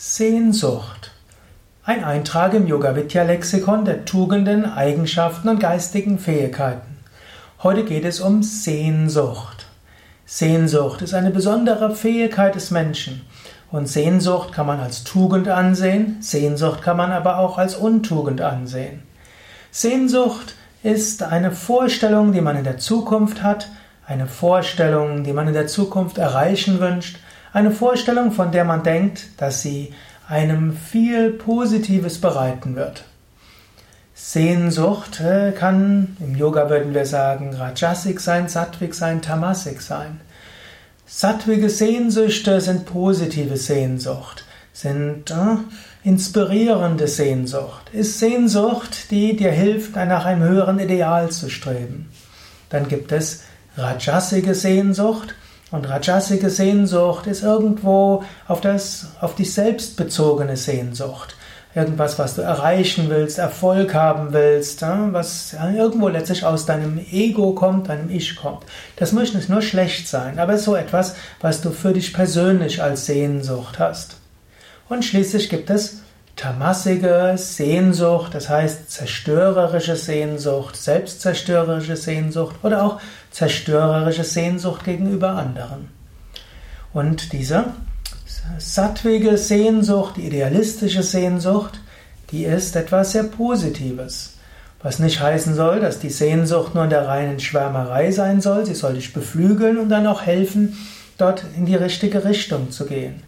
[0.00, 1.10] Sehnsucht.
[1.82, 6.98] Ein Eintrag im Yoga Vidya Lexikon der Tugenden, Eigenschaften und geistigen Fähigkeiten.
[7.64, 9.66] Heute geht es um Sehnsucht.
[10.24, 13.22] Sehnsucht ist eine besondere Fähigkeit des Menschen.
[13.72, 19.02] Und Sehnsucht kann man als Tugend ansehen, Sehnsucht kann man aber auch als Untugend ansehen.
[19.72, 20.54] Sehnsucht
[20.84, 23.68] ist eine Vorstellung, die man in der Zukunft hat,
[24.06, 27.18] eine Vorstellung, die man in der Zukunft erreichen wünscht,
[27.52, 29.92] eine Vorstellung, von der man denkt, dass sie
[30.28, 33.04] einem viel Positives bereiten wird.
[34.14, 40.20] Sehnsucht äh, kann, im Yoga würden wir sagen, Rajasik sein, Sattvik sein, Tamasik sein.
[41.06, 45.56] Sattvige Sehnsüchte sind positive Sehnsucht, sind äh,
[46.02, 52.10] inspirierende Sehnsucht, ist Sehnsucht, die dir hilft, nach einem höheren Ideal zu streben.
[52.68, 53.44] Dann gibt es
[53.76, 55.34] Rajasige Sehnsucht,
[55.70, 61.36] und rajasige Sehnsucht ist irgendwo auf, das, auf dich selbst bezogene Sehnsucht.
[61.74, 67.90] Irgendwas, was du erreichen willst, Erfolg haben willst, was irgendwo letztlich aus deinem Ego kommt,
[67.90, 68.64] deinem Ich kommt.
[68.96, 73.04] Das muss nicht nur schlecht sein, aber so etwas, was du für dich persönlich als
[73.04, 74.16] Sehnsucht hast.
[74.88, 75.98] Und schließlich gibt es
[76.38, 85.88] tamassige Sehnsucht, das heißt zerstörerische Sehnsucht, selbstzerstörerische Sehnsucht oder auch zerstörerische Sehnsucht gegenüber anderen.
[86.94, 87.66] Und diese
[88.58, 91.80] sattwige Sehnsucht, die idealistische Sehnsucht,
[92.30, 94.34] die ist etwas sehr Positives.
[94.80, 98.74] Was nicht heißen soll, dass die Sehnsucht nur in der reinen Schwärmerei sein soll, sie
[98.74, 100.76] soll dich beflügeln und dann auch helfen,
[101.18, 103.24] dort in die richtige Richtung zu gehen.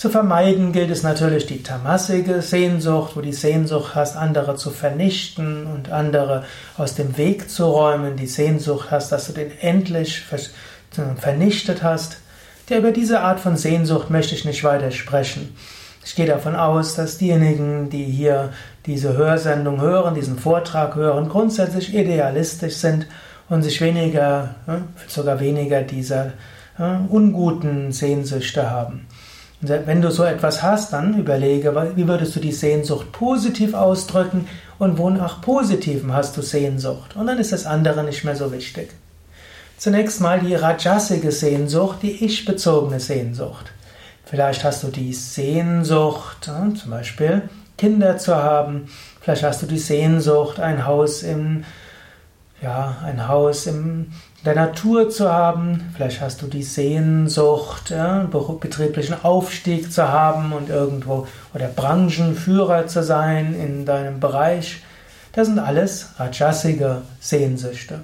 [0.00, 5.66] Zu vermeiden gilt es natürlich die tamassige Sehnsucht, wo die Sehnsucht hast, andere zu vernichten
[5.66, 6.44] und andere
[6.78, 10.24] aus dem Weg zu räumen, die Sehnsucht hast, dass du den endlich
[11.18, 12.16] vernichtet hast.
[12.70, 15.54] Ja, über diese Art von Sehnsucht möchte ich nicht weiter sprechen.
[16.02, 18.54] Ich gehe davon aus, dass diejenigen, die hier
[18.86, 23.06] diese Hörsendung hören, diesen Vortrag hören, grundsätzlich idealistisch sind
[23.50, 24.54] und sich weniger,
[25.08, 26.32] sogar weniger dieser
[26.78, 29.06] unguten Sehnsüchte haben.
[29.62, 34.48] Wenn du so etwas hast, dann überlege, wie würdest du die Sehnsucht positiv ausdrücken
[34.78, 37.14] und wonach Positivem hast du Sehnsucht.
[37.14, 38.90] Und dann ist das andere nicht mehr so wichtig.
[39.76, 43.72] Zunächst mal die rajasige Sehnsucht, die ich-bezogene Sehnsucht.
[44.24, 47.42] Vielleicht hast du die Sehnsucht, zum Beispiel
[47.76, 48.88] Kinder zu haben.
[49.20, 51.64] Vielleicht hast du die Sehnsucht, ein Haus im,
[52.62, 54.12] ja, ein Haus im
[54.44, 55.92] der Natur zu haben.
[55.94, 58.26] Vielleicht hast du die Sehnsucht, ja,
[58.60, 64.82] betrieblichen Aufstieg zu haben und irgendwo oder Branchenführer zu sein in deinem Bereich.
[65.32, 68.00] Das sind alles rajasige Sehnsüchte.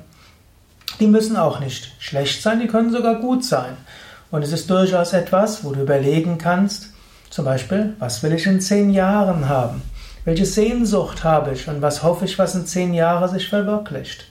[1.01, 3.77] Die müssen auch nicht schlecht sein, die können sogar gut sein.
[4.31, 6.91] Und es ist durchaus etwas, wo du überlegen kannst,
[7.31, 9.83] zum Beispiel, was will ich in zehn Jahren haben?
[10.25, 14.27] Welche Sehnsucht habe ich und was hoffe ich, was in zehn Jahren sich verwirklicht?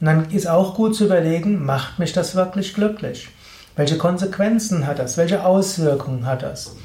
[0.00, 3.28] Und dann ist auch gut zu überlegen, macht mich das wirklich glücklich?
[3.76, 5.16] Welche Konsequenzen hat das?
[5.16, 6.76] Welche Auswirkungen hat das?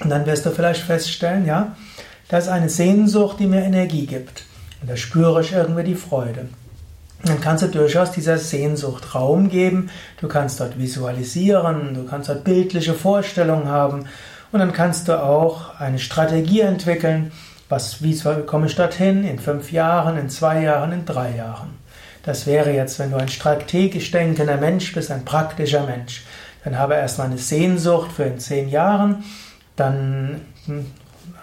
[0.00, 1.76] Und dann wirst du vielleicht feststellen, ja,
[2.28, 4.44] das ist eine Sehnsucht, die mir Energie gibt.
[4.80, 6.48] Und da spüre ich irgendwie die Freude.
[7.22, 9.90] Und dann kannst du durchaus dieser Sehnsucht Raum geben.
[10.20, 14.04] Du kannst dort visualisieren, du kannst dort bildliche Vorstellungen haben.
[14.52, 17.32] Und dann kannst du auch eine Strategie entwickeln.
[17.68, 19.24] Was, wie komme ich dorthin?
[19.24, 21.77] In fünf Jahren, in zwei Jahren, in drei Jahren.
[22.28, 26.24] Das wäre jetzt, wenn du ein strategisch denkender Mensch bist, ein praktischer Mensch.
[26.62, 29.24] Dann habe erstmal eine Sehnsucht für in zehn Jahren,
[29.76, 30.42] dann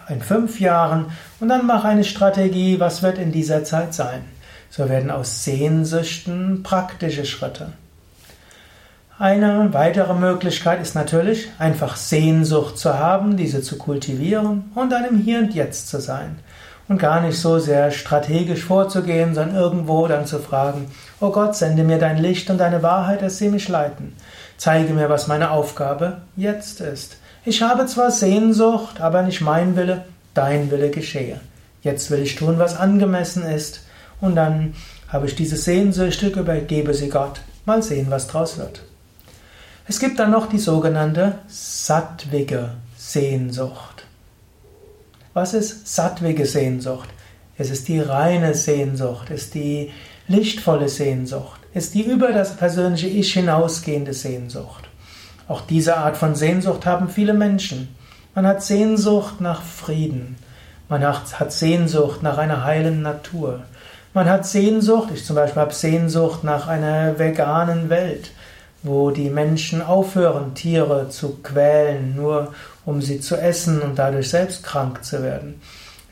[0.08, 1.08] in fünf Jahren
[1.40, 4.26] und dann mach eine Strategie, was wird in dieser Zeit sein.
[4.70, 7.74] So werden aus Sehnsüchten praktische Schritte.
[9.18, 15.40] Eine weitere Möglichkeit ist natürlich, einfach Sehnsucht zu haben, diese zu kultivieren und einem Hier
[15.40, 16.36] und Jetzt zu sein
[16.88, 21.84] und gar nicht so sehr strategisch vorzugehen, sondern irgendwo dann zu fragen, oh Gott, sende
[21.84, 24.14] mir dein Licht und deine Wahrheit, dass sie mich leiten.
[24.58, 27.18] Zeige mir, was meine Aufgabe jetzt ist.
[27.44, 31.40] Ich habe zwar Sehnsucht, aber nicht mein Wille, dein Wille geschehe.
[31.82, 33.82] Jetzt will ich tun, was angemessen ist,
[34.22, 34.74] und dann
[35.10, 37.42] habe ich diese Sehnsüchte, übergebe sie Gott.
[37.66, 38.82] Mal sehen, was draus wird.
[39.88, 43.95] Es gibt dann noch die sogenannte sattwige Sehnsucht.
[45.36, 47.10] Was ist sattwige Sehnsucht?
[47.58, 49.92] Es ist die reine Sehnsucht, es ist die
[50.30, 54.86] lichtvolle Sehnsucht, es ist die über das persönliche Ich hinausgehende Sehnsucht.
[55.50, 57.94] Auch diese Art von Sehnsucht haben viele Menschen.
[58.34, 60.38] Man hat Sehnsucht nach Frieden.
[60.88, 63.64] Man hat Sehnsucht nach einer heilen Natur.
[64.14, 68.32] Man hat Sehnsucht, ich zum Beispiel habe Sehnsucht nach einer veganen Welt,
[68.86, 72.54] wo die Menschen aufhören, Tiere zu quälen, nur
[72.86, 75.60] um sie zu essen und dadurch selbst krank zu werden.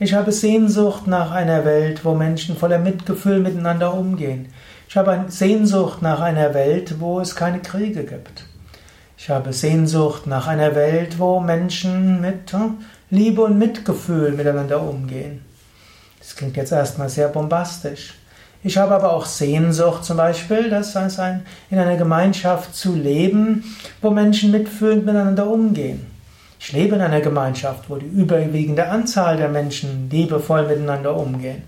[0.00, 4.48] Ich habe Sehnsucht nach einer Welt, wo Menschen voller Mitgefühl miteinander umgehen.
[4.88, 8.44] Ich habe Sehnsucht nach einer Welt, wo es keine Kriege gibt.
[9.16, 12.78] Ich habe Sehnsucht nach einer Welt, wo Menschen mit hm,
[13.10, 15.44] Liebe und Mitgefühl miteinander umgehen.
[16.18, 18.14] Das klingt jetzt erstmal sehr bombastisch.
[18.66, 23.62] Ich habe aber auch Sehnsucht zum Beispiel, das heißt ein, in einer Gemeinschaft zu leben,
[24.00, 26.06] wo Menschen mitfühlend miteinander umgehen.
[26.58, 31.62] Ich lebe in einer Gemeinschaft, wo die überwiegende Anzahl der Menschen liebevoll miteinander umgehen.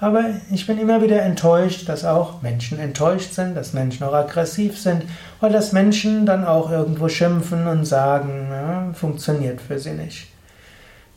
[0.00, 4.78] Aber ich bin immer wieder enttäuscht, dass auch Menschen enttäuscht sind, dass Menschen auch aggressiv
[4.80, 5.02] sind
[5.42, 10.28] oder dass Menschen dann auch irgendwo schimpfen und sagen, ja, funktioniert für sie nicht.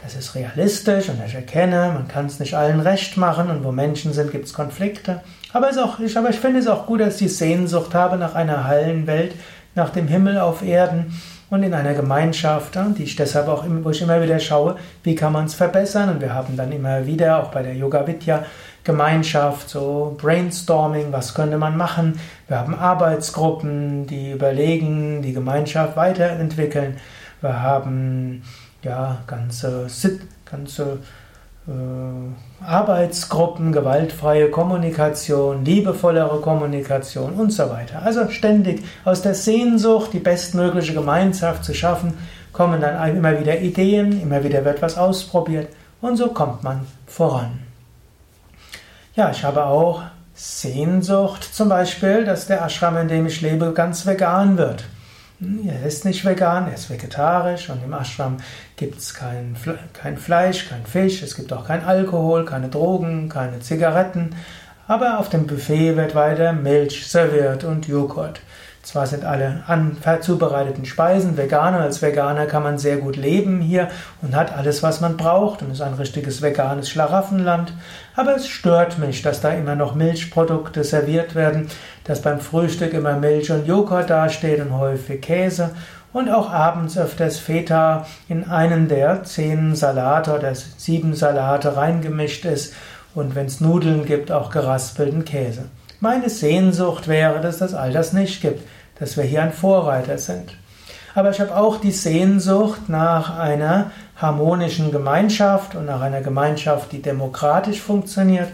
[0.04, 3.72] Das ist realistisch und ich erkenne, man kann es nicht allen recht machen und wo
[3.72, 5.22] Menschen sind, gibt es Konflikte.
[5.54, 8.18] Aber, es auch, ich, aber ich finde es auch gut, dass ich die Sehnsucht habe
[8.18, 9.36] nach einer heilen Welt,
[9.76, 11.14] nach dem Himmel auf Erden
[11.52, 15.34] und in einer Gemeinschaft, die ich deshalb auch, wo ich immer wieder schaue, wie kann
[15.34, 16.10] man es verbessern.
[16.10, 18.46] Und wir haben dann immer wieder, auch bei der Yoga Vidya,
[18.84, 22.20] Gemeinschaft, so Brainstorming, was könnte man machen.
[22.48, 26.98] Wir haben Arbeitsgruppen, die überlegen, die Gemeinschaft weiterentwickeln.
[27.42, 28.44] Wir haben
[28.84, 29.88] ja, ganze,
[30.46, 31.00] ganze
[31.68, 38.02] äh, Arbeitsgruppen, gewaltfreie Kommunikation, liebevollere Kommunikation und so weiter.
[38.04, 42.14] Also ständig aus der Sehnsucht, die bestmögliche Gemeinschaft zu schaffen,
[42.54, 45.70] kommen dann immer wieder Ideen, immer wieder wird was ausprobiert
[46.02, 47.60] und so kommt man voran.
[49.16, 50.04] Ja, ich habe auch
[50.34, 54.86] Sehnsucht zum Beispiel, dass der Ashram, in dem ich lebe, ganz vegan wird.
[55.66, 58.38] Er ist nicht vegan, er ist vegetarisch und im Ashram
[58.76, 59.56] gibt es kein,
[59.92, 64.36] kein Fleisch, kein Fisch, es gibt auch kein Alkohol, keine Drogen, keine Zigaretten,
[64.88, 68.42] aber auf dem Buffet wird weiter Milch serviert und Joghurt.
[68.84, 69.64] Zwar sind alle
[70.22, 73.90] zubereiteten Speisen vegan, als Veganer kann man sehr gut leben hier
[74.24, 77.74] und hat alles, was man braucht und ist ein richtiges veganes Schlaraffenland,
[78.16, 81.68] aber es stört mich, dass da immer noch Milchprodukte serviert werden,
[82.06, 85.72] dass beim Frühstück immer Milch und Joghurt dasteht und häufig Käse
[86.12, 92.74] und auch abends öfters Feta in einen der zehn Salate oder sieben Salate reingemischt ist
[93.14, 95.66] und wenn es Nudeln gibt, auch geraspelten Käse.
[96.00, 98.68] Meine Sehnsucht wäre, dass das all das nicht gibt,
[99.00, 100.56] dass wir hier ein Vorreiter sind.
[101.14, 107.02] Aber ich habe auch die Sehnsucht nach einer harmonischen Gemeinschaft und nach einer Gemeinschaft, die
[107.02, 108.48] demokratisch funktioniert.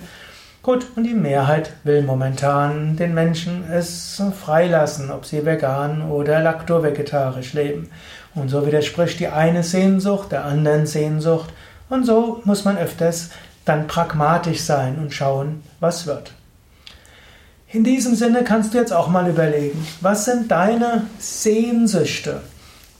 [0.63, 7.53] Gut, und die Mehrheit will momentan den Menschen es freilassen, ob sie vegan oder laktovegetarisch
[7.53, 7.89] leben.
[8.35, 11.49] Und so widerspricht die eine Sehnsucht der anderen Sehnsucht.
[11.89, 13.29] Und so muss man öfters
[13.67, 16.33] dann pragmatisch sein und schauen, was wird.
[17.69, 22.41] In diesem Sinne kannst du jetzt auch mal überlegen, was sind deine Sehnsüchte?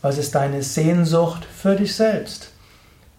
[0.01, 2.51] Was ist deine Sehnsucht für dich selbst?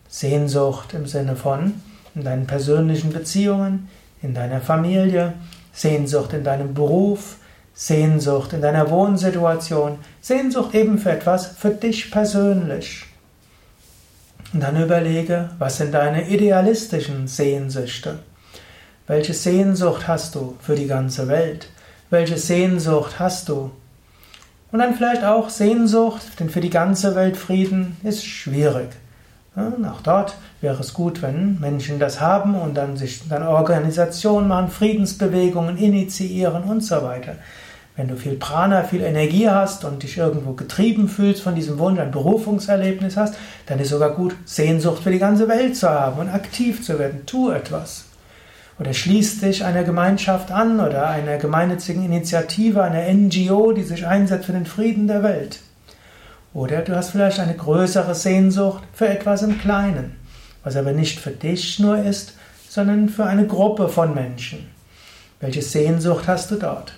[0.09, 1.75] Sehnsucht im Sinne von
[2.15, 3.89] in deinen persönlichen Beziehungen,
[4.23, 5.35] in deiner Familie,
[5.73, 7.37] Sehnsucht in deinem Beruf,
[7.73, 13.08] Sehnsucht in deiner Wohnsituation, Sehnsucht eben für etwas für dich persönlich.
[14.53, 18.21] Und dann überlege, was sind deine idealistischen Sehnsüchte?
[19.07, 21.69] Welche Sehnsucht hast du für die ganze Welt?
[22.11, 23.71] Welche Sehnsucht hast du?
[24.71, 28.89] Und dann vielleicht auch Sehnsucht, denn für die ganze Welt Frieden ist schwierig.
[29.57, 34.71] Auch dort wäre es gut, wenn Menschen das haben und dann sich dann Organisationen machen,
[34.71, 37.37] Friedensbewegungen initiieren und so weiter.
[37.99, 41.99] Wenn du viel Prana, viel Energie hast und dich irgendwo getrieben fühlst von diesem Wunsch,
[41.99, 43.35] ein Berufungserlebnis hast,
[43.67, 47.27] dann ist sogar gut, Sehnsucht für die ganze Welt zu haben und aktiv zu werden.
[47.27, 48.05] Tu etwas.
[48.79, 54.45] Oder schließt dich einer Gemeinschaft an oder einer gemeinnützigen Initiative, einer NGO, die sich einsetzt
[54.47, 55.59] für den Frieden der Welt.
[56.55, 60.15] Oder du hast vielleicht eine größere Sehnsucht für etwas im Kleinen,
[60.63, 62.35] was aber nicht für dich nur ist,
[62.69, 64.69] sondern für eine Gruppe von Menschen.
[65.41, 66.98] Welche Sehnsucht hast du dort?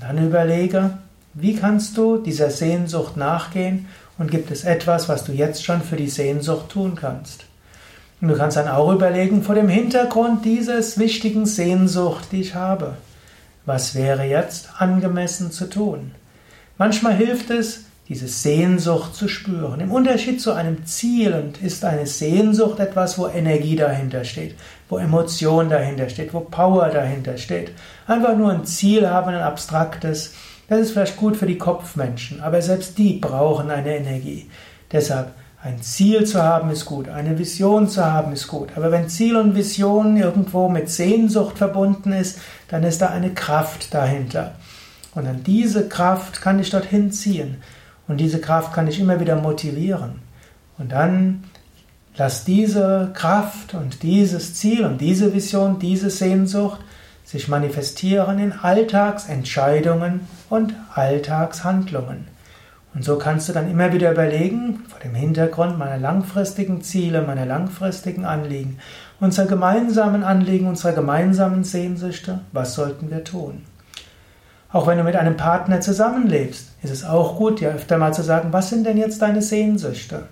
[0.00, 0.98] Dann überlege,
[1.34, 3.86] wie kannst du dieser Sehnsucht nachgehen
[4.18, 7.44] und gibt es etwas, was du jetzt schon für die Sehnsucht tun kannst?
[8.20, 12.94] Und du kannst dann auch überlegen, vor dem Hintergrund dieses wichtigen Sehnsucht, die ich habe,
[13.66, 16.12] was wäre jetzt angemessen zu tun?
[16.78, 19.78] Manchmal hilft es, diese Sehnsucht zu spüren.
[19.78, 24.56] Im Unterschied zu einem Ziel und ist eine Sehnsucht etwas, wo Energie dahinter steht,
[24.88, 27.70] wo Emotion dahinter steht, wo Power dahinter steht.
[28.08, 30.34] Einfach nur ein Ziel haben, ein abstraktes,
[30.68, 34.50] das ist vielleicht gut für die Kopfmenschen, aber selbst die brauchen eine Energie.
[34.90, 35.30] Deshalb
[35.62, 38.70] ein Ziel zu haben ist gut, eine Vision zu haben ist gut.
[38.74, 43.94] Aber wenn Ziel und Vision irgendwo mit Sehnsucht verbunden ist, dann ist da eine Kraft
[43.94, 44.56] dahinter.
[45.14, 47.58] Und dann diese Kraft kann dich dorthin ziehen.
[48.10, 50.16] Und diese Kraft kann dich immer wieder motivieren.
[50.78, 51.44] Und dann
[52.16, 56.80] lass diese Kraft und dieses Ziel und diese Vision, diese Sehnsucht
[57.24, 62.26] sich manifestieren in Alltagsentscheidungen und Alltagshandlungen.
[62.94, 67.46] Und so kannst du dann immer wieder überlegen, vor dem Hintergrund meiner langfristigen Ziele, meiner
[67.46, 68.78] langfristigen Anliegen,
[69.20, 73.62] unserer gemeinsamen Anliegen, unserer gemeinsamen Sehnsüchte, was sollten wir tun?
[74.72, 78.22] Auch wenn du mit einem Partner zusammenlebst, ist es auch gut, dir öfter mal zu
[78.22, 80.28] sagen, was sind denn jetzt deine Sehnsüchte?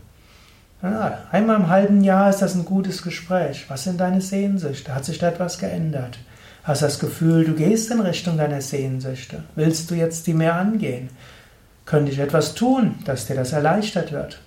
[0.80, 3.64] Ja, einmal im halben Jahr ist das ein gutes Gespräch.
[3.68, 4.94] Was sind deine Sehnsüchte?
[4.94, 6.18] Hat sich da etwas geändert?
[6.62, 9.42] Hast du das Gefühl, du gehst in Richtung deiner Sehnsüchte?
[9.56, 11.08] Willst du jetzt die mehr angehen?
[11.84, 14.40] Könnte ich etwas tun, dass dir das erleichtert wird?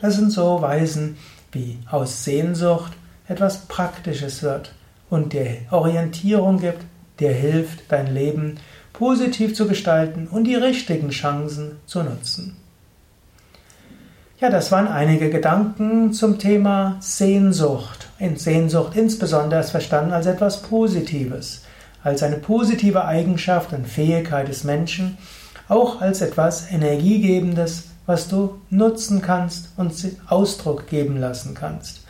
[0.00, 1.18] Das sind so Weisen,
[1.52, 2.92] wie aus Sehnsucht
[3.28, 4.72] etwas Praktisches wird
[5.08, 6.82] und dir Orientierung gibt,
[7.20, 8.58] dir hilft, dein Leben
[8.92, 12.56] positiv zu gestalten und die richtigen Chancen zu nutzen.
[14.40, 18.08] Ja, das waren einige Gedanken zum Thema Sehnsucht.
[18.20, 21.62] In Sehnsucht insbesondere ist verstanden als etwas Positives,
[22.04, 25.18] als eine positive Eigenschaft und Fähigkeit des Menschen,
[25.68, 29.92] auch als etwas Energiegebendes, was du nutzen kannst und
[30.28, 32.04] Ausdruck geben lassen kannst.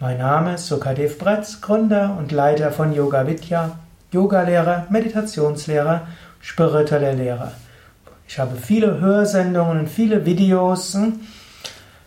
[0.00, 3.78] Mein Name ist Sukadev Bretz, Gründer und Leiter von Yoga Vidya,
[4.10, 6.08] Yogalehrer, Meditationslehrer,
[6.40, 7.52] spiritueller Lehrer.
[8.26, 10.96] Ich habe viele Hörsendungen und viele Videos